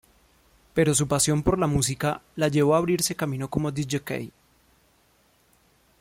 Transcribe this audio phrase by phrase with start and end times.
[0.73, 4.31] Pero su pasión por la música la llevó a abrirse camino como discjockey.